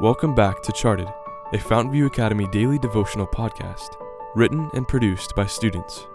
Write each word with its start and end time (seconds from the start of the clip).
Welcome 0.00 0.32
back 0.32 0.62
to 0.62 0.70
Charted, 0.70 1.08
a 1.52 1.58
Fountainview 1.58 2.06
Academy 2.06 2.46
daily 2.52 2.78
devotional 2.78 3.26
podcast, 3.26 3.96
written 4.36 4.70
and 4.72 4.86
produced 4.86 5.34
by 5.34 5.46
students. 5.46 6.06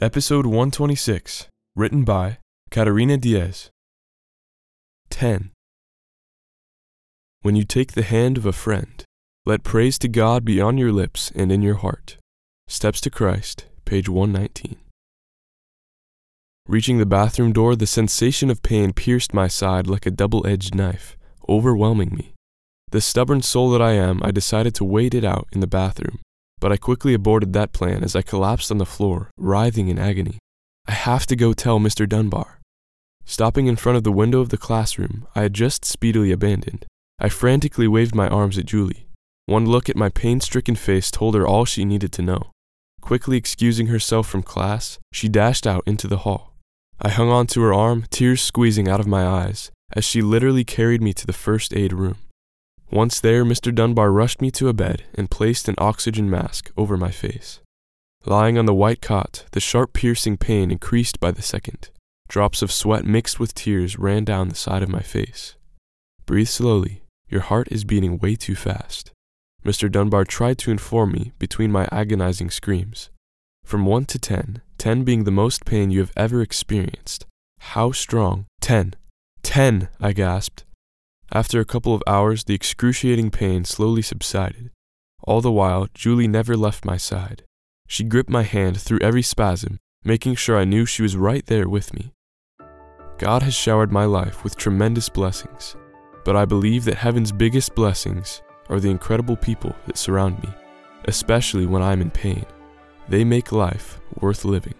Episode 0.00 0.46
126, 0.46 1.46
written 1.76 2.02
by 2.02 2.38
Catarina 2.72 3.16
Diaz. 3.16 3.70
10. 5.10 5.52
When 7.42 7.54
you 7.54 7.62
take 7.62 7.92
the 7.92 8.02
hand 8.02 8.36
of 8.36 8.46
a 8.46 8.52
friend, 8.52 9.04
let 9.46 9.62
praise 9.62 9.96
to 10.00 10.08
God 10.08 10.44
be 10.44 10.60
on 10.60 10.76
your 10.76 10.90
lips 10.90 11.30
and 11.36 11.52
in 11.52 11.62
your 11.62 11.76
heart. 11.76 12.16
Steps 12.66 13.00
to 13.02 13.10
Christ, 13.10 13.66
page 13.84 14.08
119. 14.08 14.83
Reaching 16.66 16.96
the 16.96 17.04
bathroom 17.04 17.52
door, 17.52 17.76
the 17.76 17.86
sensation 17.86 18.48
of 18.48 18.62
pain 18.62 18.94
pierced 18.94 19.34
my 19.34 19.48
side 19.48 19.86
like 19.86 20.06
a 20.06 20.10
double 20.10 20.46
edged 20.46 20.74
knife, 20.74 21.14
overwhelming 21.46 22.14
me. 22.14 22.32
The 22.90 23.02
stubborn 23.02 23.42
soul 23.42 23.70
that 23.70 23.82
I 23.82 23.92
am, 23.92 24.22
I 24.22 24.30
decided 24.30 24.74
to 24.76 24.84
wait 24.84 25.12
it 25.12 25.24
out 25.24 25.46
in 25.52 25.60
the 25.60 25.66
bathroom, 25.66 26.20
but 26.60 26.72
I 26.72 26.78
quickly 26.78 27.12
aborted 27.12 27.52
that 27.52 27.72
plan 27.74 28.02
as 28.02 28.16
I 28.16 28.22
collapsed 28.22 28.70
on 28.70 28.78
the 28.78 28.86
floor, 28.86 29.30
writhing 29.36 29.88
in 29.88 29.98
agony. 29.98 30.38
I 30.86 30.92
have 30.92 31.26
to 31.26 31.36
go 31.36 31.52
tell 31.52 31.78
Mr. 31.78 32.08
Dunbar. 32.08 32.60
Stopping 33.26 33.66
in 33.66 33.76
front 33.76 33.98
of 33.98 34.04
the 34.04 34.12
window 34.12 34.40
of 34.40 34.48
the 34.48 34.56
classroom 34.56 35.26
I 35.34 35.42
had 35.42 35.52
just 35.52 35.84
speedily 35.84 36.32
abandoned, 36.32 36.86
I 37.18 37.28
frantically 37.28 37.88
waved 37.88 38.14
my 38.14 38.28
arms 38.28 38.56
at 38.56 38.64
Julie. 38.64 39.08
One 39.44 39.66
look 39.66 39.90
at 39.90 39.96
my 39.96 40.08
pain 40.08 40.40
stricken 40.40 40.76
face 40.76 41.10
told 41.10 41.34
her 41.34 41.46
all 41.46 41.66
she 41.66 41.84
needed 41.84 42.12
to 42.12 42.22
know. 42.22 42.52
Quickly 43.02 43.36
excusing 43.36 43.88
herself 43.88 44.26
from 44.26 44.42
class, 44.42 44.98
she 45.12 45.28
dashed 45.28 45.66
out 45.66 45.82
into 45.86 46.08
the 46.08 46.18
hall. 46.18 46.53
I 47.00 47.10
hung 47.10 47.30
on 47.30 47.46
to 47.48 47.60
her 47.62 47.74
arm, 47.74 48.04
tears 48.10 48.40
squeezing 48.40 48.88
out 48.88 49.00
of 49.00 49.06
my 49.06 49.26
eyes, 49.26 49.70
as 49.92 50.04
she 50.04 50.22
literally 50.22 50.64
carried 50.64 51.02
me 51.02 51.12
to 51.14 51.26
the 51.26 51.32
first 51.32 51.74
aid 51.74 51.92
room. 51.92 52.16
Once 52.90 53.20
there, 53.20 53.44
Mr. 53.44 53.74
Dunbar 53.74 54.12
rushed 54.12 54.40
me 54.40 54.50
to 54.52 54.68
a 54.68 54.72
bed 54.72 55.04
and 55.14 55.30
placed 55.30 55.68
an 55.68 55.74
oxygen 55.78 56.30
mask 56.30 56.70
over 56.76 56.96
my 56.96 57.10
face. 57.10 57.60
Lying 58.24 58.56
on 58.56 58.66
the 58.66 58.74
white 58.74 59.02
cot, 59.02 59.44
the 59.52 59.60
sharp 59.60 59.92
piercing 59.92 60.36
pain 60.36 60.70
increased 60.70 61.20
by 61.20 61.30
the 61.30 61.42
second. 61.42 61.90
Drops 62.28 62.62
of 62.62 62.72
sweat 62.72 63.04
mixed 63.04 63.38
with 63.38 63.54
tears 63.54 63.98
ran 63.98 64.24
down 64.24 64.48
the 64.48 64.54
side 64.54 64.82
of 64.82 64.88
my 64.88 65.00
face. 65.00 65.56
Breathe 66.24 66.48
slowly. 66.48 67.02
Your 67.28 67.42
heart 67.42 67.68
is 67.70 67.84
beating 67.84 68.18
way 68.18 68.34
too 68.36 68.54
fast. 68.54 69.10
Mr. 69.64 69.90
Dunbar 69.90 70.24
tried 70.24 70.58
to 70.58 70.70
inform 70.70 71.12
me 71.12 71.32
between 71.38 71.72
my 71.72 71.88
agonizing 71.90 72.50
screams. 72.50 73.10
From 73.64 73.86
1 73.86 74.04
to 74.06 74.18
10, 74.18 74.60
10 74.76 75.04
being 75.04 75.24
the 75.24 75.30
most 75.30 75.64
pain 75.64 75.90
you 75.90 76.00
have 76.00 76.12
ever 76.16 76.42
experienced. 76.42 77.24
How 77.58 77.92
strong? 77.92 78.44
10. 78.60 78.94
10, 79.42 79.88
I 80.00 80.12
gasped. 80.12 80.64
After 81.32 81.60
a 81.60 81.64
couple 81.64 81.94
of 81.94 82.02
hours, 82.06 82.44
the 82.44 82.54
excruciating 82.54 83.30
pain 83.30 83.64
slowly 83.64 84.02
subsided. 84.02 84.70
All 85.22 85.40
the 85.40 85.50
while, 85.50 85.88
Julie 85.94 86.28
never 86.28 86.56
left 86.56 86.84
my 86.84 86.98
side. 86.98 87.42
She 87.88 88.04
gripped 88.04 88.28
my 88.28 88.42
hand 88.42 88.78
through 88.78 89.00
every 89.00 89.22
spasm, 89.22 89.78
making 90.04 90.34
sure 90.34 90.58
I 90.58 90.64
knew 90.64 90.84
she 90.84 91.02
was 91.02 91.16
right 91.16 91.44
there 91.46 91.68
with 91.68 91.94
me. 91.94 92.12
God 93.16 93.42
has 93.42 93.54
showered 93.54 93.90
my 93.90 94.04
life 94.04 94.44
with 94.44 94.56
tremendous 94.56 95.08
blessings, 95.08 95.74
but 96.24 96.36
I 96.36 96.44
believe 96.44 96.84
that 96.84 96.96
heaven's 96.96 97.32
biggest 97.32 97.74
blessings 97.74 98.42
are 98.68 98.78
the 98.78 98.90
incredible 98.90 99.36
people 99.36 99.74
that 99.86 99.96
surround 99.96 100.42
me, 100.42 100.50
especially 101.06 101.64
when 101.64 101.82
I'm 101.82 102.02
in 102.02 102.10
pain. 102.10 102.44
They 103.08 103.24
make 103.24 103.52
life 103.52 104.00
worth 104.20 104.44
living. 104.44 104.74